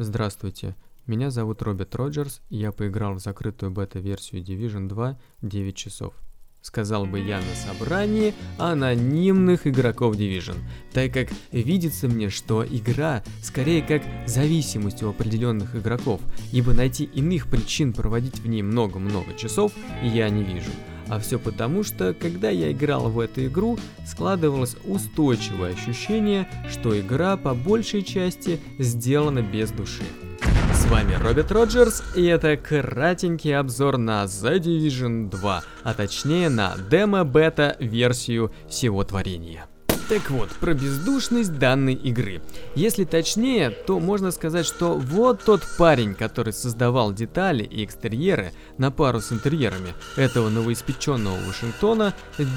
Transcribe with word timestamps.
Здравствуйте, 0.00 0.76
меня 1.08 1.28
зовут 1.32 1.60
Роберт 1.60 1.96
Роджерс, 1.96 2.40
и 2.50 2.56
я 2.58 2.70
поиграл 2.70 3.14
в 3.14 3.18
закрытую 3.18 3.72
бета-версию 3.72 4.44
Division 4.44 4.86
2 4.86 5.18
9 5.42 5.76
часов. 5.76 6.14
Сказал 6.62 7.04
бы 7.04 7.18
я 7.18 7.38
на 7.38 7.54
собрании 7.56 8.32
анонимных 8.58 9.66
игроков 9.66 10.14
Division, 10.14 10.54
так 10.92 11.12
как 11.12 11.30
видится 11.50 12.06
мне, 12.06 12.30
что 12.30 12.64
игра 12.64 13.24
скорее 13.42 13.82
как 13.82 14.04
зависимость 14.24 15.02
у 15.02 15.08
определенных 15.08 15.74
игроков, 15.74 16.20
ибо 16.52 16.74
найти 16.74 17.02
иных 17.02 17.48
причин 17.48 17.92
проводить 17.92 18.38
в 18.38 18.46
ней 18.46 18.62
много-много 18.62 19.34
часов 19.34 19.72
я 20.00 20.28
не 20.28 20.44
вижу. 20.44 20.70
А 21.08 21.18
все 21.18 21.38
потому, 21.38 21.82
что 21.82 22.14
когда 22.14 22.50
я 22.50 22.72
играл 22.72 23.08
в 23.08 23.18
эту 23.20 23.46
игру, 23.46 23.78
складывалось 24.06 24.76
устойчивое 24.84 25.74
ощущение, 25.74 26.48
что 26.70 26.98
игра 26.98 27.36
по 27.36 27.54
большей 27.54 28.02
части 28.02 28.60
сделана 28.78 29.42
без 29.42 29.70
души. 29.70 30.04
С 30.72 30.86
вами 30.86 31.14
Роберт 31.14 31.50
Роджерс, 31.50 32.02
и 32.14 32.24
это 32.24 32.56
кратенький 32.56 33.56
обзор 33.56 33.98
на 33.98 34.24
The 34.24 34.58
Division 34.58 35.28
2, 35.28 35.62
а 35.82 35.94
точнее 35.94 36.48
на 36.48 36.76
демо-бета 36.90 37.76
версию 37.80 38.52
всего 38.68 39.02
творения. 39.04 39.66
Так 40.08 40.30
вот, 40.30 40.48
про 40.52 40.72
бездушность 40.72 41.58
данной 41.58 41.92
игры. 41.92 42.40
Если 42.74 43.04
точнее, 43.04 43.68
то 43.68 44.00
можно 44.00 44.30
сказать, 44.30 44.64
что 44.64 44.94
вот 44.94 45.42
тот 45.44 45.62
парень, 45.76 46.14
который 46.14 46.54
создавал 46.54 47.12
детали 47.12 47.62
и 47.62 47.84
экстерьеры 47.84 48.52
на 48.78 48.90
пару 48.90 49.20
с 49.20 49.32
интерьерами 49.32 49.92
этого 50.16 50.48
новоиспеченного 50.48 51.36
Вашингтона, 51.46 52.14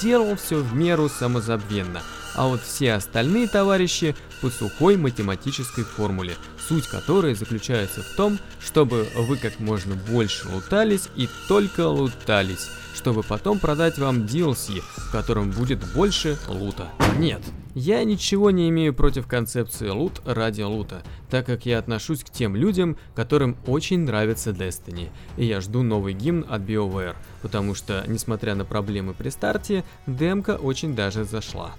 делал 0.00 0.36
все 0.36 0.58
в 0.58 0.72
меру 0.76 1.08
самозабвенно, 1.08 2.02
а 2.36 2.46
вот 2.46 2.62
все 2.62 2.92
остальные 2.92 3.48
товарищи 3.48 4.14
по 4.40 4.48
сухой 4.48 4.96
математической 4.96 5.82
формуле, 5.82 6.36
суть 6.68 6.86
которой 6.86 7.34
заключается 7.34 8.02
в 8.02 8.16
том, 8.16 8.38
чтобы 8.64 9.08
вы 9.16 9.36
как 9.36 9.58
можно 9.58 9.96
больше 9.96 10.48
лутались 10.48 11.08
и 11.16 11.28
только 11.48 11.88
лутались, 11.88 12.70
чтобы 12.94 13.24
потом 13.24 13.58
продать 13.58 13.98
вам 13.98 14.20
DLC, 14.26 14.80
в 14.96 15.10
котором 15.10 15.50
будет 15.50 15.80
больше 15.92 16.38
лута. 16.46 16.88
Нет, 17.18 17.42
я 17.74 18.04
ничего 18.04 18.50
не 18.50 18.68
имею 18.70 18.94
против 18.94 19.26
концепции 19.26 19.88
лут 19.88 20.22
ради 20.24 20.62
лута, 20.62 21.02
так 21.30 21.46
как 21.46 21.66
я 21.66 21.78
отношусь 21.78 22.24
к 22.24 22.30
тем 22.30 22.56
людям, 22.56 22.96
которым 23.14 23.56
очень 23.66 24.00
нравится 24.00 24.50
Destiny, 24.50 25.08
и 25.36 25.44
я 25.44 25.60
жду 25.60 25.82
новый 25.82 26.14
гимн 26.14 26.46
от 26.48 26.62
BioWare, 26.62 27.14
потому 27.42 27.74
что, 27.74 28.04
несмотря 28.06 28.54
на 28.54 28.64
проблемы 28.64 29.14
при 29.14 29.28
старте, 29.28 29.84
демка 30.06 30.56
очень 30.56 30.94
даже 30.94 31.24
зашла. 31.24 31.72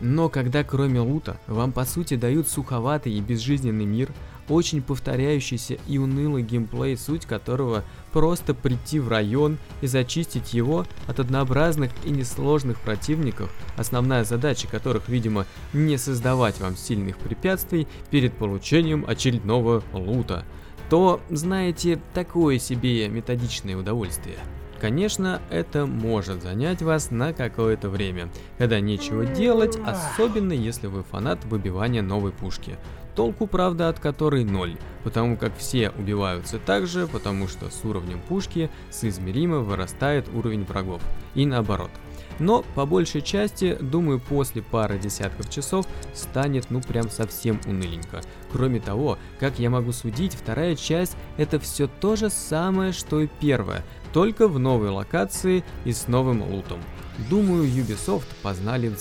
Но 0.00 0.28
когда 0.28 0.64
кроме 0.64 1.00
лута 1.00 1.38
вам 1.46 1.72
по 1.72 1.84
сути 1.84 2.16
дают 2.16 2.48
суховатый 2.48 3.12
и 3.12 3.20
безжизненный 3.20 3.84
мир, 3.84 4.10
очень 4.48 4.82
повторяющийся 4.82 5.78
и 5.86 5.98
унылый 5.98 6.42
геймплей, 6.42 6.96
суть 6.96 7.26
которого 7.26 7.84
просто 8.12 8.52
прийти 8.52 8.98
в 8.98 9.08
район 9.08 9.58
и 9.80 9.86
зачистить 9.86 10.54
его 10.54 10.86
от 11.06 11.20
однообразных 11.20 11.92
и 12.04 12.10
несложных 12.10 12.80
противников, 12.80 13.52
основная 13.76 14.24
задача 14.24 14.66
которых, 14.66 15.08
видимо, 15.08 15.46
не 15.72 15.96
создавать 15.98 16.60
вам 16.60 16.76
сильных 16.76 17.18
препятствий 17.18 17.86
перед 18.10 18.32
получением 18.32 19.04
очередного 19.06 19.82
лута, 19.92 20.44
то, 20.88 21.20
знаете, 21.30 22.00
такое 22.14 22.58
себе 22.58 23.08
методичное 23.08 23.76
удовольствие. 23.76 24.38
Конечно, 24.80 25.42
это 25.50 25.84
может 25.84 26.42
занять 26.42 26.80
вас 26.80 27.10
на 27.10 27.34
какое-то 27.34 27.90
время, 27.90 28.30
когда 28.56 28.80
нечего 28.80 29.26
делать, 29.26 29.78
особенно 29.84 30.54
если 30.54 30.86
вы 30.86 31.02
фанат 31.02 31.44
выбивания 31.44 32.00
новой 32.00 32.32
пушки. 32.32 32.78
Толку, 33.14 33.46
правда, 33.46 33.90
от 33.90 34.00
которой 34.00 34.44
ноль, 34.44 34.78
потому 35.04 35.36
как 35.36 35.54
все 35.58 35.90
убиваются 35.90 36.58
так 36.58 36.86
же, 36.86 37.06
потому 37.06 37.46
что 37.46 37.68
с 37.68 37.84
уровнем 37.84 38.20
пушки 38.26 38.70
соизмеримо 38.90 39.58
вырастает 39.58 40.28
уровень 40.32 40.64
врагов, 40.64 41.02
и 41.34 41.44
наоборот. 41.44 41.90
Но, 42.40 42.64
по 42.74 42.86
большей 42.86 43.20
части, 43.20 43.76
думаю, 43.80 44.18
после 44.18 44.62
пары 44.62 44.98
десятков 44.98 45.48
часов 45.50 45.86
станет 46.14 46.70
ну 46.70 46.80
прям 46.80 47.10
совсем 47.10 47.60
уныленько. 47.66 48.22
Кроме 48.50 48.80
того, 48.80 49.18
как 49.38 49.58
я 49.58 49.70
могу 49.70 49.92
судить, 49.92 50.34
вторая 50.34 50.74
часть 50.74 51.16
это 51.36 51.60
все 51.60 51.86
то 51.86 52.16
же 52.16 52.30
самое, 52.30 52.92
что 52.92 53.20
и 53.20 53.28
первая, 53.40 53.84
только 54.12 54.48
в 54.48 54.58
новой 54.58 54.88
локации 54.88 55.62
и 55.84 55.92
с 55.92 56.08
новым 56.08 56.42
лутом. 56.42 56.80
Думаю, 57.28 57.64
Ubisoft 57.64 58.26
познали 58.42 58.88
в 58.88 58.98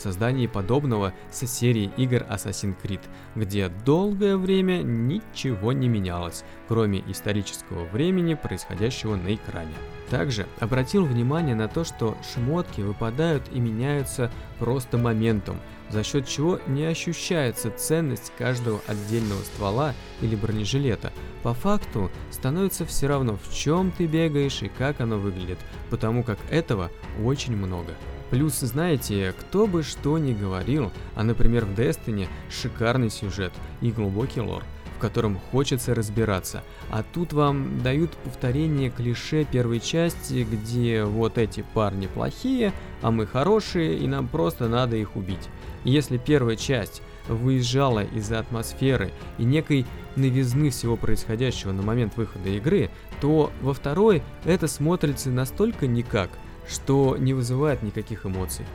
создании 0.00 0.46
подобного 0.46 1.12
с 1.30 1.46
серии 1.46 1.90
игр 1.96 2.24
Assassin's 2.28 2.76
Creed, 2.82 3.00
где 3.34 3.68
долгое 3.68 4.36
время 4.36 4.82
ничего 4.82 5.72
не 5.72 5.88
менялось, 5.88 6.44
кроме 6.68 7.00
исторического 7.08 7.84
времени, 7.86 8.34
происходящего 8.34 9.16
на 9.16 9.34
экране. 9.34 9.74
Также 10.10 10.46
обратил 10.58 11.04
внимание 11.04 11.54
на 11.54 11.68
то, 11.68 11.84
что 11.84 12.16
шмотки 12.32 12.80
выпадают 12.80 13.44
и 13.52 13.60
меняются 13.60 14.30
просто 14.58 14.96
моментом, 14.96 15.58
за 15.90 16.02
счет 16.02 16.26
чего 16.26 16.60
не 16.66 16.84
ощущается 16.84 17.70
ценность 17.70 18.32
каждого 18.38 18.80
отдельного 18.86 19.40
ствола 19.42 19.94
или 20.20 20.34
бронежилета. 20.34 21.12
По 21.42 21.54
факту 21.54 22.10
становится 22.30 22.86
все 22.86 23.06
равно 23.06 23.36
в 23.36 23.54
чем 23.54 23.90
ты 23.90 24.06
бегаешь 24.06 24.62
и 24.62 24.68
как 24.68 25.00
оно 25.00 25.18
выглядит, 25.18 25.58
потому 25.90 26.22
как 26.22 26.38
этого 26.50 26.90
очень 27.22 27.56
много. 27.56 27.92
Плюс, 28.30 28.58
знаете, 28.60 29.34
кто 29.38 29.66
бы 29.66 29.82
что 29.82 30.18
ни 30.18 30.32
говорил, 30.32 30.92
а, 31.14 31.22
например, 31.22 31.64
в 31.64 31.70
Destiny 31.70 32.28
шикарный 32.50 33.10
сюжет 33.10 33.52
и 33.80 33.90
глубокий 33.90 34.40
лор– 34.40 34.62
в 34.98 35.00
котором 35.00 35.38
хочется 35.52 35.94
разбираться. 35.94 36.64
А 36.90 37.04
тут 37.04 37.32
вам 37.32 37.80
дают 37.82 38.10
повторение 38.10 38.90
клише 38.90 39.44
первой 39.44 39.78
части, 39.78 40.44
где 40.50 41.04
вот 41.04 41.38
эти 41.38 41.64
парни 41.72 42.08
плохие, 42.08 42.72
а 43.00 43.12
мы 43.12 43.24
хорошие, 43.24 43.96
и 43.96 44.08
нам 44.08 44.26
просто 44.26 44.66
надо 44.66 44.96
их 44.96 45.14
убить. 45.14 45.48
Если 45.84 46.18
первая 46.18 46.56
часть 46.56 47.00
выезжала 47.28 48.02
из-за 48.02 48.40
атмосферы 48.40 49.12
и 49.38 49.44
некой 49.44 49.86
новизны 50.16 50.70
всего 50.70 50.96
происходящего 50.96 51.70
на 51.70 51.82
момент 51.82 52.16
выхода 52.16 52.48
игры, 52.48 52.90
то 53.20 53.52
во 53.60 53.74
второй 53.74 54.24
это 54.44 54.66
смотрится 54.66 55.30
настолько 55.30 55.86
никак, 55.86 56.30
что 56.68 57.16
не 57.16 57.34
вызывает 57.34 57.82
никаких 57.82 58.26
эмоций. 58.26 58.66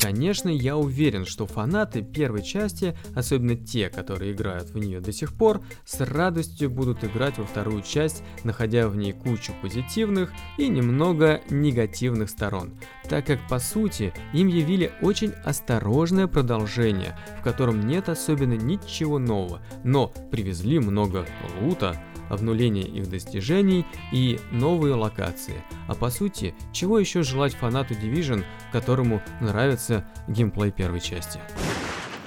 Конечно, 0.00 0.48
я 0.48 0.76
уверен, 0.76 1.24
что 1.24 1.46
фанаты 1.46 2.02
первой 2.02 2.42
части, 2.42 2.96
особенно 3.14 3.56
те, 3.56 3.88
которые 3.88 4.32
играют 4.32 4.70
в 4.70 4.78
нее 4.78 5.00
до 5.00 5.12
сих 5.12 5.32
пор, 5.32 5.62
с 5.84 6.00
радостью 6.00 6.70
будут 6.70 7.02
играть 7.04 7.38
во 7.38 7.44
вторую 7.44 7.82
часть, 7.82 8.22
находя 8.44 8.88
в 8.88 8.96
ней 8.96 9.12
кучу 9.12 9.52
позитивных 9.62 10.32
и 10.58 10.68
немного 10.68 11.40
негативных 11.50 12.30
сторон, 12.30 12.74
так 13.08 13.26
как 13.26 13.48
по 13.48 13.58
сути 13.58 14.12
им 14.32 14.48
явили 14.48 14.92
очень 15.00 15.32
осторожное 15.44 16.26
продолжение, 16.26 17.16
в 17.40 17.42
котором 17.42 17.86
нет 17.86 18.08
особенно 18.08 18.54
ничего 18.54 19.18
нового, 19.18 19.62
но 19.82 20.12
привезли 20.30 20.78
много 20.78 21.26
лута, 21.60 22.00
обнуление 22.28 22.84
их 22.84 23.08
достижений 23.08 23.86
и 24.12 24.38
новые 24.50 24.94
локации. 24.94 25.62
А 25.88 25.94
по 25.94 26.10
сути, 26.10 26.54
чего 26.72 26.98
еще 26.98 27.22
желать 27.22 27.54
фанату 27.54 27.94
Division, 27.94 28.44
которому 28.72 29.22
нравится 29.40 30.04
геймплей 30.28 30.70
первой 30.70 31.00
части? 31.00 31.40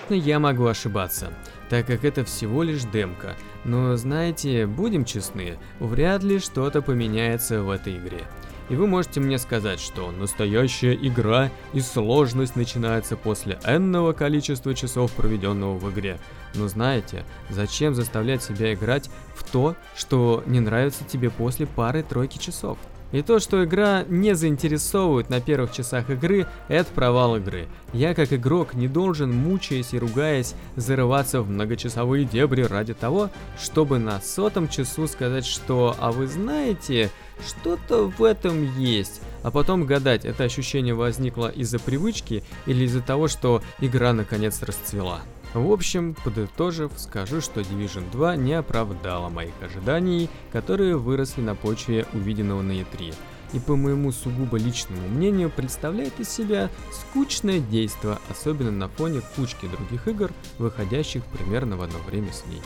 Я 0.10 0.40
могу 0.40 0.66
ошибаться, 0.66 1.32
так 1.70 1.86
как 1.86 2.04
это 2.04 2.26
всего 2.26 2.64
лишь 2.64 2.84
демка, 2.84 3.36
но 3.64 3.96
знаете, 3.96 4.66
будем 4.66 5.06
честны, 5.06 5.60
вряд 5.80 6.24
ли 6.24 6.40
что-то 6.40 6.82
поменяется 6.82 7.62
в 7.62 7.70
этой 7.70 7.98
игре. 7.98 8.24
И 8.70 8.76
вы 8.76 8.86
можете 8.86 9.20
мне 9.20 9.40
сказать, 9.40 9.80
что 9.80 10.12
настоящая 10.12 10.94
игра 10.94 11.50
и 11.74 11.82
сложность 11.82 12.56
начинается 12.56 13.18
после 13.18 13.60
энного 13.66 14.14
количества 14.14 14.76
часов, 14.76 15.12
проведенного 15.14 15.78
в 15.78 15.92
игре. 15.92 16.20
Но 16.54 16.68
знаете, 16.68 17.26
зачем 17.50 17.96
заставлять 17.96 18.44
себя 18.44 18.74
играть 18.74 19.10
в 19.36 19.44
то, 19.50 19.76
что 19.96 20.44
не 20.46 20.60
нравится 20.60 21.04
тебе 21.04 21.32
после 21.32 21.66
пары-тройки 21.66 22.38
часов? 22.38 22.78
И 23.12 23.24
то, 23.24 23.40
что 23.40 23.64
игра 23.64 24.04
не 24.08 24.36
заинтересовывает 24.36 25.30
на 25.30 25.42
первых 25.42 25.72
часах 25.72 26.10
игры, 26.10 26.46
это 26.68 26.92
провал 26.94 27.38
игры. 27.38 27.68
Я 27.92 28.14
как 28.14 28.32
игрок 28.32 28.76
не 28.76 28.88
должен, 28.88 29.32
мучаясь 29.32 29.94
и 29.94 30.00
ругаясь, 30.00 30.54
зарываться 30.76 31.42
в 31.42 31.50
многочасовые 31.50 32.26
дебри 32.26 32.62
ради 32.62 32.94
того, 32.94 33.32
чтобы 33.60 33.98
на 33.98 34.22
сотом 34.22 34.68
часу 34.68 35.08
сказать, 35.08 35.46
что 35.46 35.96
«а 36.00 36.12
вы 36.12 36.28
знаете, 36.28 37.10
что-то 37.46 38.12
в 38.16 38.24
этом 38.24 38.78
есть», 38.78 39.22
а 39.42 39.50
потом 39.50 39.86
гадать, 39.86 40.26
это 40.26 40.44
ощущение 40.44 40.94
возникло 40.94 41.48
из-за 41.48 41.80
привычки 41.80 42.44
или 42.68 42.84
из-за 42.84 43.02
того, 43.02 43.28
что 43.28 43.64
игра 43.80 44.14
наконец 44.14 44.62
расцвела. 44.62 45.22
В 45.54 45.72
общем, 45.72 46.16
подытожив, 46.24 46.92
скажу, 46.98 47.42
что 47.42 47.62
Division 47.62 48.10
2 48.12 48.36
не 48.36 48.54
оправдала 48.54 49.30
моих 49.30 49.54
ожиданий, 49.62 50.30
которые 50.52 50.96
выросли 50.96 51.42
на 51.42 51.56
почве 51.56 52.06
увиденного 52.14 52.62
на 52.62 52.74
E3, 52.74 53.16
и 53.54 53.60
по 53.60 53.76
моему 53.76 54.12
сугубо 54.12 54.58
личному 54.58 55.08
мнению 55.08 55.50
представляет 55.50 56.20
из 56.20 56.30
себя 56.30 56.70
скучное 56.92 57.60
действо, 57.60 58.20
особенно 58.30 58.72
на 58.72 58.90
фоне 58.90 59.22
кучки 59.36 59.68
других 59.68 60.08
игр, 60.08 60.32
выходящих 60.60 61.24
примерно 61.26 61.78
в 61.78 61.82
одно 61.82 61.98
время 62.08 62.32
с 62.32 62.46
ней. 62.46 62.62